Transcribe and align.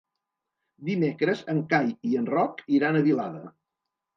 Dimecres 0.87 1.45
en 1.53 1.61
Cai 1.75 1.93
i 2.13 2.17
en 2.23 2.27
Roc 2.33 2.65
iran 2.79 2.99
a 2.99 3.05
Vilada. 3.11 3.45